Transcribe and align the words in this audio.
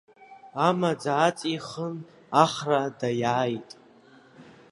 Амаӡа 0.67 1.13
аҵихын, 1.27 1.95
Ахра 2.43 2.81
даиааит! 2.99 3.69